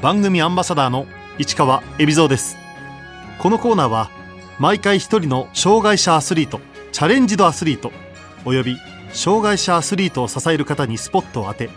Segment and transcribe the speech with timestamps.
[0.00, 1.06] 番組アンバサダーの
[1.38, 2.56] 市川恵比蔵です。
[3.40, 4.10] このコーナーは
[4.60, 6.60] 毎回一人の障害者アスリート
[6.92, 7.90] チャレンジドアスリート
[8.44, 8.76] および
[9.12, 11.68] 障害者アスリートを支える方にスポットを当て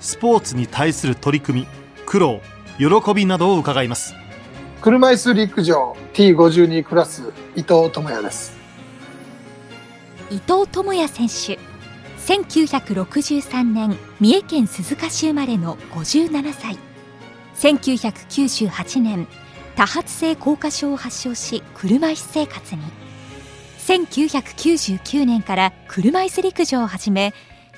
[0.00, 1.66] スポーツに対する取り組み
[2.06, 2.40] 苦労
[2.78, 4.14] 喜びなどを伺います。
[4.80, 8.52] 車椅子陸上 T52 クラス伊藤智也です。
[10.28, 11.58] 伊藤智也選手
[12.26, 16.89] 1963年三重県鈴鹿市生まれの57歳
[17.60, 19.28] 1998年
[19.76, 22.82] 多発性硬化症を発症し車椅子生活に。
[23.86, 27.34] 1999年から車椅子陸上を始め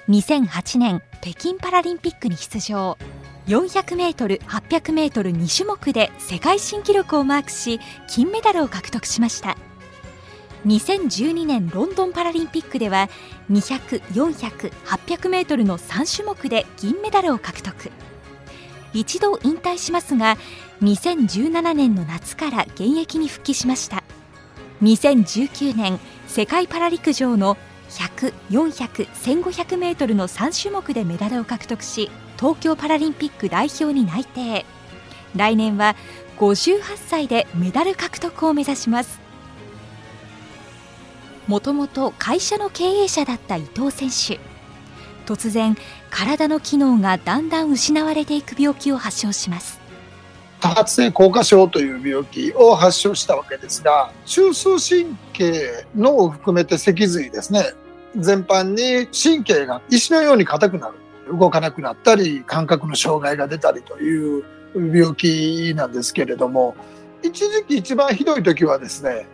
[0.09, 2.97] 2008年北京パラリンピックに出場。
[3.49, 9.57] 400m、800m2 種目で世界新記録をマークし金メダルを獲得しました。
[10.65, 13.11] 2012年ロンドンパラリンピックでは
[13.51, 17.91] 200、400、800m の3種目で銀メダルを獲得。
[18.95, 20.37] 一度引退しますが
[20.83, 24.03] 2017年の夏から現役に復帰しました。
[24.83, 27.57] 2019年世界パラ陸上の
[27.91, 34.67] 100、400、1500メートルの3種目でメダルを獲得し東京パラリンピック代表に内定。
[35.37, 35.95] 来年は
[36.39, 39.21] 58歳でメダル獲得を目指します。
[41.47, 44.52] もともと会社の経営者だった伊藤選手。
[45.33, 45.75] 突然
[46.11, 49.81] 体の機能がだんだん失われていく病気を発症します。
[50.61, 57.65] 多発性硬化症という病気を発症したわけですが中枢神経のを含めて脊髄ですね。
[58.17, 64.45] 全般に神経が石のように硬くなる動かなくなったり感覚の障害が出たりという
[64.75, 66.77] 病気なんですけれども
[67.23, 69.27] 一時期一番ひどい時はですね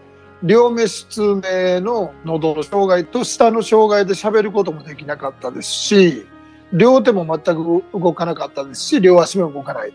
[0.43, 6.27] 両目失明の喉の障害と舌の障害で喋ることもできなかったですし
[6.73, 9.93] 両手も全く動かなかったですし両足も動かない。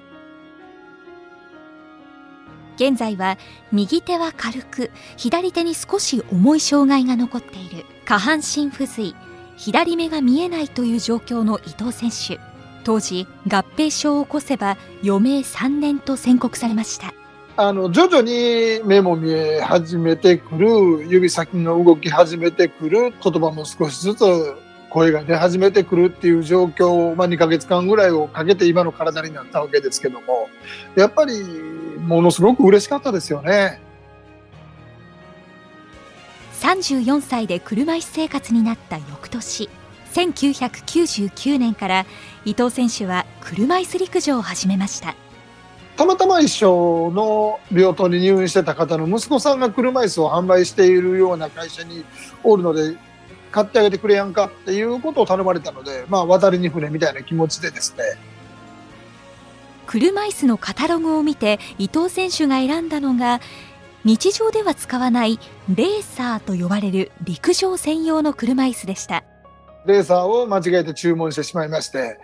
[2.75, 3.37] 現在は
[3.71, 9.15] 右手は軽く左手に少し重い障害が残っている下半身不随
[9.57, 12.41] 左目が見えないという状況の伊藤選手。
[12.83, 17.13] 当時合併症を起こせば余命3年と宣告されました。
[17.55, 24.23] あの徐々に目も見え始めてくる指先の動き始めてくる言葉も少しずつ
[24.89, 30.49] 声が出始めてくるっていう状況を、まあ、2ヶ月間ぐらいをかけて今の体になったわけですけども
[30.95, 31.43] やっぱり
[31.99, 33.81] ものすごく嬉しかったですよね。
[36.61, 39.69] 34歳で車椅子生活になった翌年
[40.13, 42.05] 1999年から
[42.45, 45.15] 伊藤選手は車椅子陸上を始めました
[45.95, 52.03] たまたま一緒の病棟に入院してた方の息子さんが車椅子を販売しているような会社に
[52.43, 52.95] おるので
[53.51, 58.03] 買ってあげてくれやんかっていうことを頼まれたので、まあ、渡りに船みたいな気持ちでですね。
[59.85, 63.41] 車椅子のカタログを見て伊藤選手が選んだのが
[64.05, 65.39] 日常では使わない
[65.73, 69.23] レーサーと呼ばれる陸上専用の車椅子でした。
[69.85, 72.17] レーサーを間違えて注文してしまいまして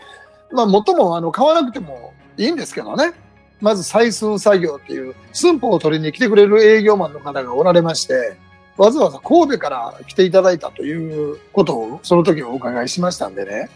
[0.52, 3.14] まあもっともあの買わなくてもいいんですけどね
[3.62, 8.38] まず採寸作業っていう寸法を取りに来てくれる営業マンの方がおられまして
[8.78, 13.70] わざわざ神戸から来ていただいたということをその時お伺いしましたんでね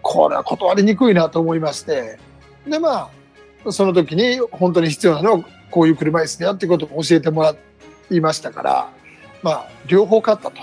[0.00, 2.18] これは断りにくいなと思いまして
[2.66, 3.10] でま
[3.66, 7.54] あその時に本当に必要なのはこういう車椅子であってことを教えてもら
[8.10, 8.90] いましたから
[9.42, 10.62] まあ両方買ったと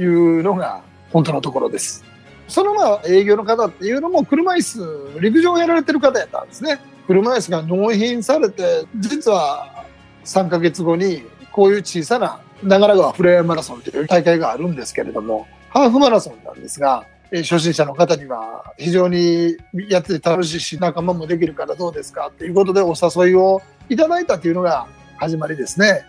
[0.00, 0.82] いうのが
[1.12, 2.04] 本当のところです。
[2.48, 6.78] そのまあ営業の方っていうのも車椅子陸上をやられてる方やったんですね。
[7.06, 9.84] 車椅子が納品されて実は
[10.24, 11.22] 3ヶ月後に
[11.52, 19.56] こういう小さな長良川フレアマラソンという大会があるんですけれどもハーフマラソンなんですが初心者の方には非常に
[19.88, 26.04] やってて楽しいし仲間もできるからどうですかっていうことでお誘いをいただいたというのが始まりですね。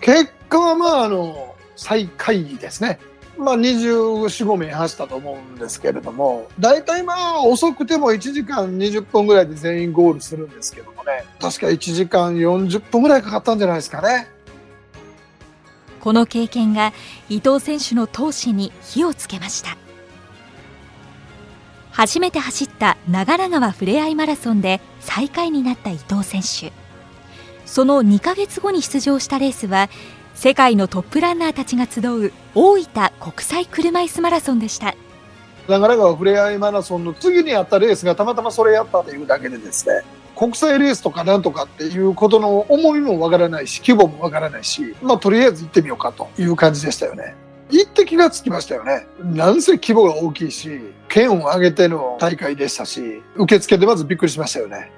[0.00, 2.98] 結果はまああの最下位ですね。
[3.38, 14.28] まあ24、5名走ったと思うんですけれども、大体まあ遅くても1時間20分ぐらいで全員ゴールするんですけどもね、確か1時間40分ぐらいかかったんじゃないですかね。
[16.00, 16.92] この経験が
[17.28, 19.76] 伊藤選手の闘志に火をつけました。
[21.98, 26.72] 初めて走った長良川ふれあいマラソンで最下位になった伊藤選手
[27.66, 29.90] その2ヶ月後に出場したレースは
[30.40, 34.94] 世界のトップランナーたちが集う大分国際車椅子マラソンでした
[35.66, 40.02] 長良川ふれあいマラソンの次にあったレースがたまたまそれやったというだけでですね
[40.36, 47.34] 国際レースとかなんとかっていうことの重みもわからないし規模もわからないしまあとりあえず行ってみようかという感じでしたよね
[47.70, 49.06] 行って気がつきましたよね。
[49.20, 54.90] なんせ規模が大きいし、県を挙げての大会でしたし、受付でまずびっくりしましたよね。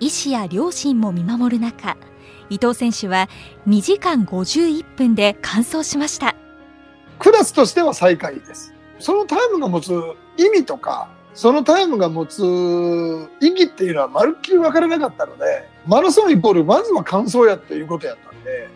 [0.00, 1.96] 医師や両親も見守る中
[2.50, 3.28] 伊藤選手は
[3.66, 6.34] 2時間51分で完走しました。
[7.18, 8.72] クラスとしては最下位です。
[8.98, 9.90] そのタイムが持つ
[10.36, 12.40] 意味とかそのタイムが持つ
[13.40, 18.68] 意義っていうのはまるっきり分からなかったのでマラソンイコールまずは完走やっていうことやったんで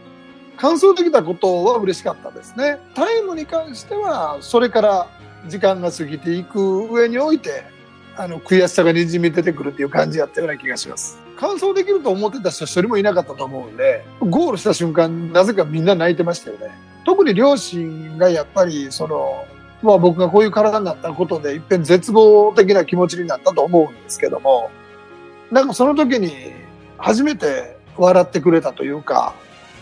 [0.59, 2.79] 完走できたことは嬉しかったですね。
[2.95, 5.09] タイムに関してはそれから
[5.49, 7.65] 時間が過ぎていく上において
[8.17, 11.19] あの悔しさがにじみ出てくるっていう感じやったような気がします。
[11.37, 16.71] 完走できると思ってた人一人もいなかったと思うんでゴールした瞬間なぜかみんな泣いてましたよね。
[17.05, 19.45] 特に両親がやっぱりその
[19.83, 24.71] まあ僕がこういう体になったことで一遍絶望的な気持ちになったと思うんですけども
[25.51, 26.53] なんかその時に
[26.99, 29.35] 初めて笑ってくれたというか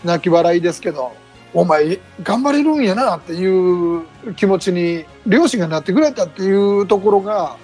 [0.03, 1.13] 泣き笑いですけど
[1.53, 4.05] お前頑張れるんやなっていう
[4.35, 7.57] 気持ちに両親がなってくれたっていうところが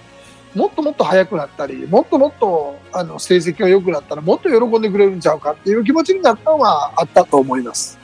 [0.56, 8.00] もっともっと速くなったりもっともっとあの成績が良くなったらもっと喜んでくれるんちゃうかっていう気持ちになったのはあったと思います。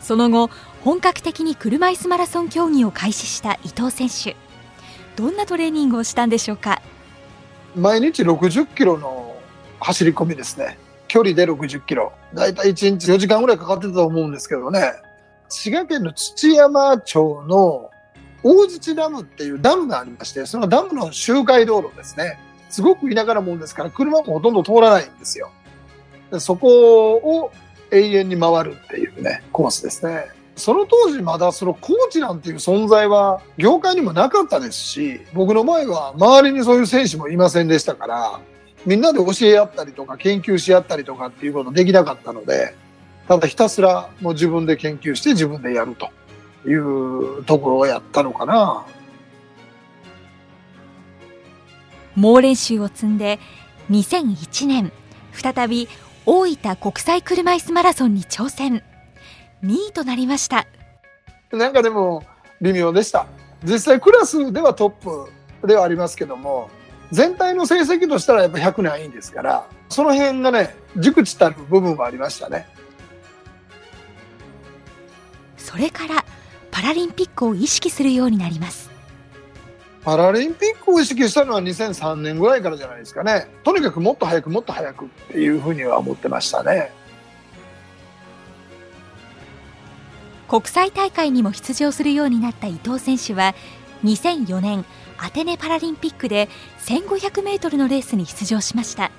[0.00, 0.50] その後
[0.84, 4.36] 本格的に車椅子マラソン競技を開始した伊藤選手。
[5.16, 6.80] どんなトレーニングをしたんでしょうか？
[7.74, 9.34] 毎日60キロの
[9.80, 10.78] 走り込みですね。
[11.08, 12.12] 距離で60キロ。
[12.34, 14.92] だいたい1日4時間ぐらいかかってたと思うんですけどね。
[15.48, 17.90] 滋賀県の土山町の
[18.48, 22.38] 大槌ダムっていうダムがありましてそのダムの周回道路ですね。
[22.70, 25.50] すごく田舎なもんですから車もほとんど通らないんですよ。
[26.30, 27.50] でそこを
[27.90, 30.26] 永遠に回るっていうね、コースですね。
[30.54, 38.40] その当時まだそのコーチなんていう存在は業界にもなかったですし、僕の前は周りにそういう選手もいませんでしたから、
[38.84, 42.74] みんなで教え合ったりとか研究し合ったりとかっていうことできなかったので、
[43.26, 46.10] ただひたすらもう自分で研究して自分でやると。
[46.66, 48.84] いうところをやったのかな。
[52.14, 53.38] 猛練習を積んで
[53.90, 54.90] 2001年
[55.32, 55.88] 再び
[56.24, 58.82] 大分国際車椅子マラソンに挑戦。
[59.62, 60.66] 2位となりました。
[61.52, 62.24] なんかでも
[62.60, 63.26] 微妙でした。
[63.64, 66.70] 実際クラスではトップではありますけども
[67.10, 72.66] 全体の成績としたらやっぱ100ないんですからその辺がね熟知たる部分はありましたね。
[75.56, 76.24] それから
[76.76, 78.90] パラリンピックを意識するようになります
[80.02, 83.48] パラリンピックを意識したのは2003年ぐらいからじゃないですかね。
[83.64, 86.92] とにかくもっと早くもっと早くっていうふうには思ってましたね。
[90.48, 93.54] 国際大会にも出場するようになった伊藤選手は
[94.04, 94.84] 2004年
[95.16, 96.50] アテネパラリンピックで
[96.80, 99.10] 1500メートルのレースに出場しました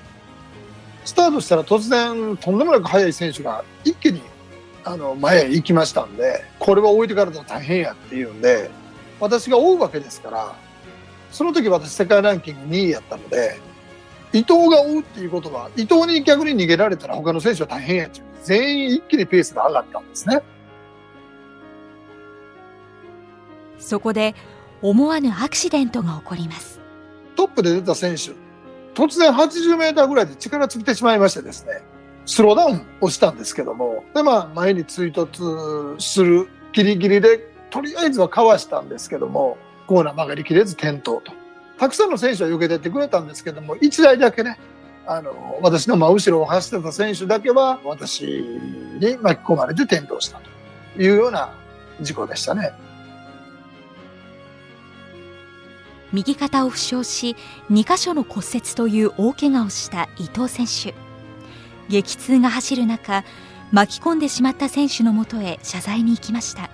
[1.05, 4.21] スタートしたら突然とんでもなく速い選手が一気に
[4.87, 8.69] あの前へ行きましたんでこれは置いてからだと大変やっていうんで
[9.19, 10.55] 私が追うわけですから
[11.31, 13.59] その時私世界ランキング2位やったので、
[14.33, 18.27] 伊藤が追うっていうことは、伊藤に逆に逃げられたら他の選手は大変やっちゃう。
[18.43, 20.41] 全員一気にペースが上がったんですね。
[23.77, 24.35] そこで
[24.81, 26.79] 思わぬアクシデントが起こります。
[27.35, 28.31] トップで出た選手、
[28.99, 31.81] 突然80メーターぐらいで力尽きてしまいましてですね、
[32.27, 37.39] スローダウンをしたんですけども、で、まあ、前に追突するギリギリで、
[37.69, 39.57] とりあえずはかわしたんですけども、
[39.87, 41.31] コーナー曲がりきれず転倒と。
[41.79, 44.59] たくさんの選手は避けてってくれたんですけども、1台だけね、
[45.05, 50.41] あの、私の真後ろを走ってた選手だけは、私に巻き込まれて転倒した
[50.95, 51.53] というような
[52.01, 52.73] 事故でしたね。
[56.11, 57.37] 右肩を負傷し、
[57.71, 61.06] 2箇所の骨折という大怪我をした伊藤選手。
[61.89, 63.23] 激痛が走る中、
[63.71, 66.69] 巻き込んでしまった選手のもとへ謝罪に行きました。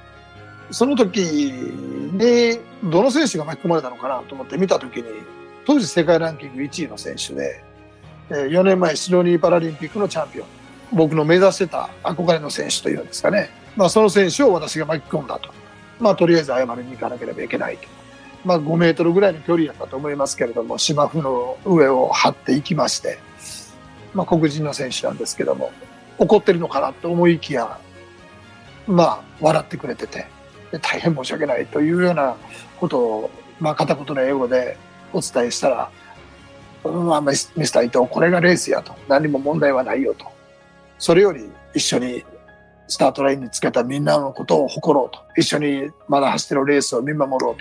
[0.71, 5.05] その時に、どの選手が巻き込まれたのかなと思って見た時に、
[5.65, 7.63] 当時世界ランキング1位の選手で、
[8.29, 10.45] 4年前シドニーパラリンピックのチャンピオン、
[10.91, 15.49] 僕の目指してた憧れの選手というんですかね、まあ、その選手を私が巻き込んだと。
[15.99, 17.87] まあ、とりあえず謝りに行かなければいけないと。
[18.45, 23.19] まあ、5メートルぐらいの距離やったと思いますけれども、芝生の上を張っていきまして、
[24.13, 25.71] まあ、黒人の選手なんですけども、
[26.17, 27.79] 怒ってるのかなと思いきや、
[28.87, 30.27] まあ、笑ってくれてて、
[30.81, 32.35] 大変申し訳ないというような
[32.79, 33.29] ことを、
[33.59, 34.77] まあ、片言の英語で
[35.13, 35.91] お伝えしたら、
[36.83, 38.93] まあ、ミスター伊藤、これがレースやと。
[39.07, 40.25] 何も問題はないよと。
[40.97, 42.23] それより一緒に
[42.87, 45.21] スタートラインにつけたみんなのことを誇ろうと。
[45.37, 47.55] 一緒にまだ走ってるレースを見守ろう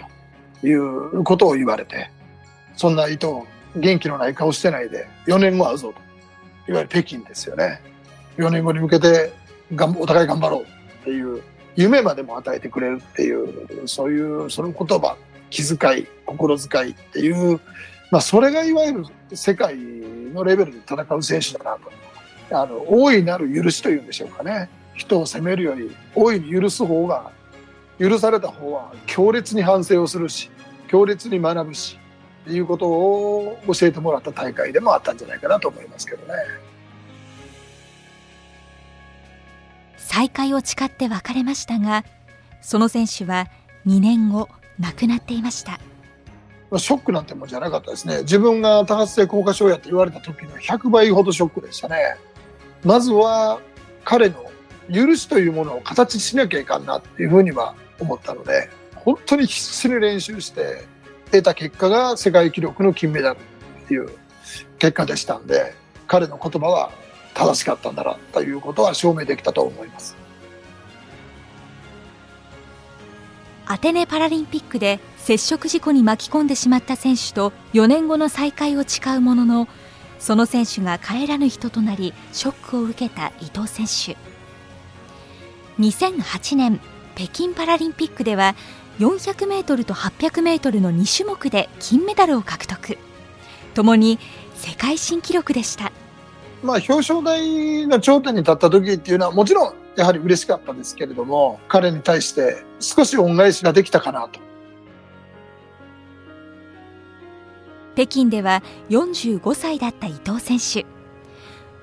[0.62, 2.10] ということを言われて、
[2.74, 3.42] そんな伊藤、
[3.76, 6.11] 元気のない顔してないで、4年後会うぞと。
[6.68, 7.80] いわゆる北京ですよね。
[8.36, 9.32] 4年後に向けて
[9.74, 10.66] がんお互い頑張ろうっ
[11.04, 11.42] ていう
[11.76, 15.16] 夢までも与えてくれるっていう、そういう、その言葉、
[15.50, 17.60] 気遣い、心遣いっていう
[18.12, 19.04] まあ、それがいわゆる
[19.34, 21.90] 世界のレベルで戦う選手だなと。
[22.50, 24.68] あの、大いなる許しというんでしょうかね。
[24.92, 27.30] 人を責めるより、大いに許す方が、
[27.98, 30.50] 許された方は強烈に反省をするし、
[30.88, 31.98] 強烈に学ぶし、
[32.48, 36.34] いうことを教えてもらった大会でもあったんじゃないかなと思いますけどね。
[39.96, 42.04] 再会を誓って別れましたが、
[42.60, 43.48] その選手は
[43.86, 45.80] 2年後亡くなっていました。
[46.78, 48.20] ショックなんてもんじゃなかったですね。
[48.20, 52.16] 自分が多発性硬化症やって言われた時の100倍ほどショックでしたね。
[52.84, 53.60] まずは
[54.04, 54.50] 彼の
[54.92, 60.84] 許しというものを形しなきゃいかんなっていうふうには思ったので、本当に必死に練習して
[61.32, 64.10] 得た結果が世界記録の金メダルっていう
[64.78, 65.74] 結果でしたんで、
[66.06, 66.92] 彼の言葉は
[67.34, 70.14] 正しかったんだなということは証明できたと思います。
[73.64, 79.68] アテネパラリンピックで接触事故に巻き込んでしまった選手と4年後の再会を誓うものの
[80.18, 84.16] その選手が帰らぬ人となりショックを受けた伊藤選手
[85.80, 86.80] 2008年
[87.14, 88.54] 北京パラリンピックでは
[88.98, 92.98] 400m と 800m の2種目で金メダルを獲得。
[93.74, 94.18] ともに
[94.54, 95.92] 世界新記録でした。
[96.62, 104.40] まあ表彰台の頂点に立った時っていうのはもちろんやはり嬉しかったですけれども彼に対して少し恩返しができたかなと。
[107.94, 110.86] 北京では45歳だった伊藤選手。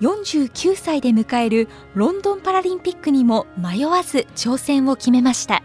[0.02, 5.62] 49歳で迎えるロンドンパラリンピックにも迷わず挑戦を決めました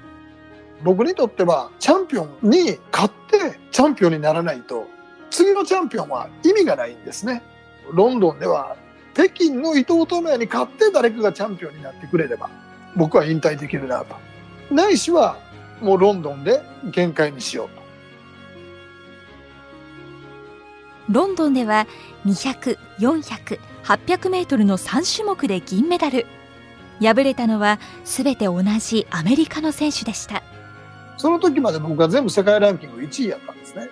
[0.85, 4.87] 僕にとってはチャンピオンに勝ってチャンピオンにならないと
[5.31, 7.43] 次のチャンピオンは意味がないんですね。
[7.91, 8.77] ロンドンでは
[9.15, 12.51] 北京の伊藤智也に勝って誰かがチャンピオンになってくれれば
[12.95, 14.15] 僕は引退できるなと。
[14.71, 15.39] ないしは
[15.81, 17.83] もうロンドンで限界にしようと。
[21.09, 21.87] ロンドンでは
[22.27, 26.27] 200、400、800メートルの3種目で銀メダル。
[27.01, 30.43] 敗れたのはすべて同じアメリカの選手でした。
[31.17, 33.89] その時まで僕は全部世界ランキング1位やったんですね。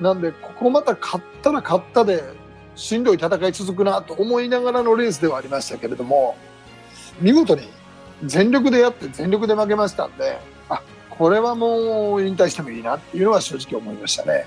[0.00, 2.22] なんでここまた勝ったら勝ったで
[2.74, 6.36] しんどい戦い続くなと思いながらのレースではありましたけれども
[7.20, 7.68] 見事に
[8.24, 14.46] 全力でやって全力で負けましたんであこれはもう引退してもいいなっていうのは正直思いましたね。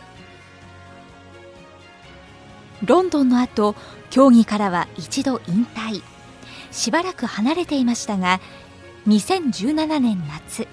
[2.83, 3.75] ロンドンの後
[4.09, 6.01] 競技からは一度引退。
[6.71, 8.41] しばらく離れていましたが
[9.07, 10.67] 2017年夏。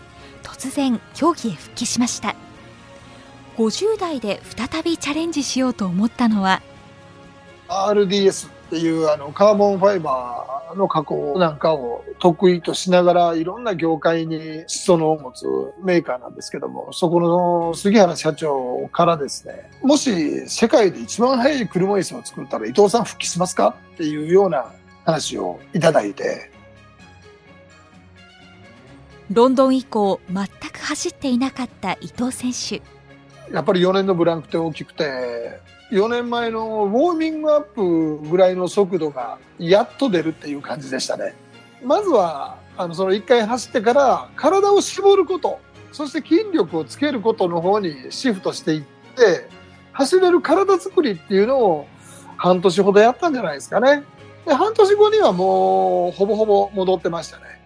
[0.62, 2.36] 突然競技へ復帰しました。
[3.56, 6.62] 50代で再びチャレンジしようと思ったのは
[7.68, 15.44] RDS っていうあのカーボンファイバーの加工なんかを得意としながらいろんな業界に裾野を持つ
[15.82, 23.74] メーカーなんですけどもそこの杉原社長からですねもし世界で一番速い車椅子を作ったら伊藤さん復帰しますか？
[23.94, 24.72] っていうような
[25.04, 26.51] 話をいただいて
[29.34, 32.82] ロンドン以降全く走っていなかった伊藤選手
[33.52, 35.60] やっぱり4年のブランクって大きくて
[35.90, 41.34] 4年前のウォーミングアップぐらいの速度がやっと出るっていう感じでしたね。
[41.82, 45.60] まずはあのその1回走ってから体を絞ること
[45.92, 48.82] そして筋力をつけることの方にシフトしていっ
[49.16, 49.48] て
[49.92, 51.86] 走れる体作りっていうのを
[52.36, 54.04] 半年ほどやったんじゃないですかね。
[54.46, 57.61] で半年後にはもうほぼほぼ戻ってましたね。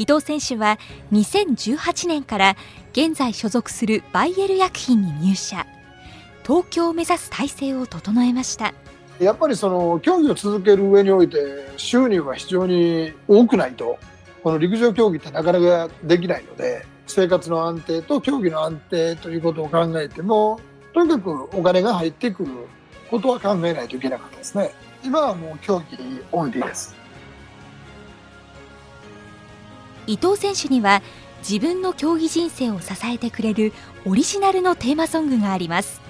[0.00, 0.78] 伊藤選手は
[1.12, 2.56] 2018年から
[2.92, 5.66] 現在所属するバイエル薬品に入社。
[6.42, 8.72] 東京を目指す体制を整えました。
[9.18, 11.36] やっぱりその競技を続ける上において
[11.76, 13.98] 収入が非常に多くないと
[14.42, 20.58] この陸上競技ってなかなかできないので生活の安定と競技の安定ということを考えても
[20.94, 22.50] とにかくお金が入ってくる
[23.10, 24.72] ことは考えないといけなかったですね。
[25.04, 25.98] 今はもう競技
[26.32, 26.99] オンリーです。
[30.10, 31.02] 伊藤選手には
[31.48, 33.72] 自分の競技人生を支えてくれる
[34.04, 36.00] オリジナルのテーマソングがあります。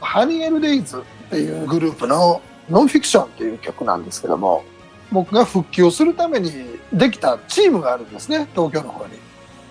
[0.00, 4.64] ハニエルデイズっていうグループのノンフィクションっていう曲なんですけども
[5.12, 6.50] 僕が復帰をするために
[6.92, 9.12] できたチームがあるんですね東京の方に。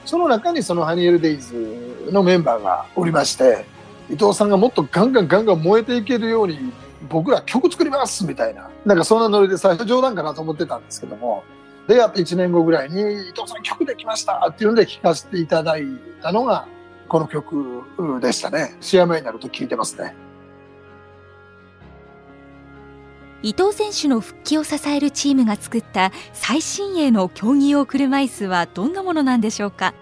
[0.06, 3.66] その中にそのハニエルデイズのメンバーがおりまして
[4.10, 6.72] 伊藤さんがもっとガンガンガンガン燃えていけるように
[7.10, 11.44] 僕ら曲作りますみたいななんかそんなノリで最初冗談かなと思ってたんですけども
[11.88, 15.86] でやっぱ1年後ぐらいに伊藤さん曲できましたっていうんで聴かせていただい
[16.22, 16.68] たのが
[17.08, 17.84] この曲
[18.22, 18.78] でしたね。
[18.80, 20.16] 試合前になると聴いてますね。
[23.44, 29.94] 伊藤選手の復帰を支えるチームが作った最新鋭の競技用車椅子はどんなものなんでしょうか？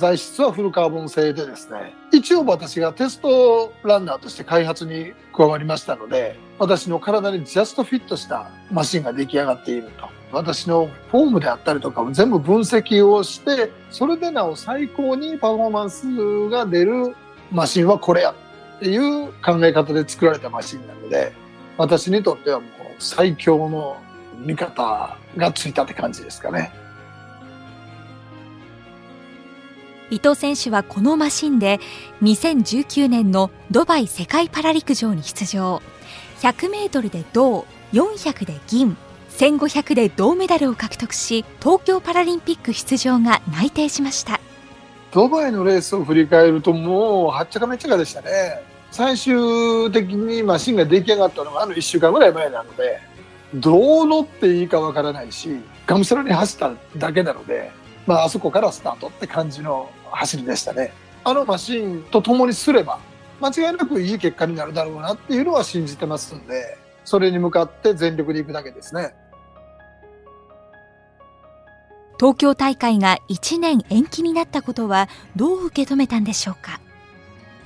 [0.00, 10.08] 材質はフルカーボン製でですね、一応私がテストランナーとして開発に加わりましたので、私の体にジャストフィットしたマシンが出来上がっていると。
[10.32, 17.14] 私のフォームであったりとかを全部分析をして、それでなお最高にパフォーマンスが出る
[17.52, 21.34] マシンはこれやっていう考え方で作られたマシンなので、
[21.76, 23.98] 私にとってはもう最強の
[24.46, 26.72] 味方がついたって感じですかね。
[30.10, 31.78] 伊藤選手はこのマシンで
[32.22, 35.80] 2019年のドバイ世界パラ陸上に出場。
[36.40, 38.96] 100メートルで銅400で銀
[39.30, 44.40] 1500で銅メダルを獲得し東京パラリンピック出場が内定しました。
[45.12, 48.62] ドバイのレースを振り返るともうはっちゃかめっちゃかでしたね。
[48.90, 53.00] 最終的にマシンが出来上がったのがあの1週間ぐらい前なので
[53.54, 57.70] どう乗っていいかわからないしがむしゃらに走っただけなので、
[58.10, 60.92] まあ、あそこからスタートって感じの走りでしたね。
[61.22, 62.98] あのマシンと共にすれば、
[63.40, 69.14] 間違いなくいい結果になるだろうなっていうのは信じてますんで、それに向かって全力でいくだけですね。
[72.18, 76.80] 東京大会が1年延期になったことはどう受け止めたんでしょうか？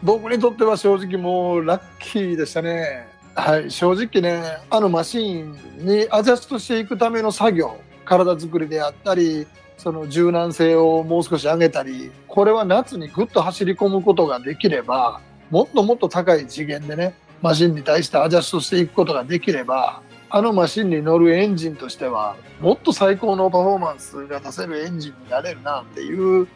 [0.02, 3.08] 僕にとっては正直もうラッキーでしたね。
[3.34, 9.46] はい、正直ね、あのマシンにアジャストしていくための作業、体作りであったり、
[9.76, 15.20] その柔軟性をもう少し上げたり、これは夏にぐっと走り込むことができれば、
[15.50, 26.48] もっともっと高い次元でね、マシンに対してアジャストしていくことができれば、あのマシンに乗るエンジンとしては、もっと最高のパフォーマンスが出せるエンジンになれるなっていう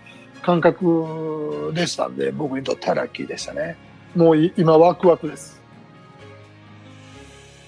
[0.43, 3.76] 感覚でしたんで、僕にとってはラッキーでしたね。
[4.17, 5.61] もう今ワクワクです。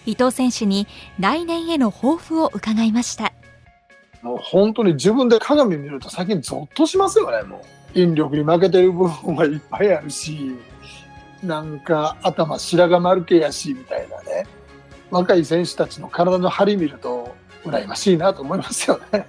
[0.07, 0.87] 伊藤選手に
[1.19, 3.33] 来年への抱負を伺いました。
[4.23, 7.61] もう本当に自分で鏡見ると最近ゾッとしますよね、もう。
[7.99, 10.57] 引力に負けてる部分はいっぱいあるし、
[11.43, 14.47] なんか頭白髪丸けやし、みたいなね。
[15.11, 19.27] 若い選手たちの体の張り見ると、羨ましいなと思いますよね。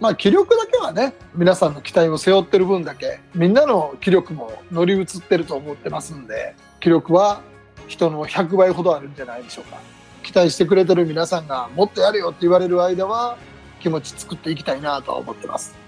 [0.00, 7.42] まあ気力だけはね、皆さんの期待を背負ってる分だけ、みんなの気力も乗り移ってると思ってますんで、気力は
[7.86, 9.78] 人の100倍ほどあるんじゃないでしょうか。
[10.22, 13.36] 期待してくれてる皆さんがもっとやれよって言われる間は
[13.80, 15.79] 気持ち作っていきたいなとは思ってます。